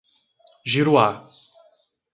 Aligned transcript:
Giruá 0.71 1.13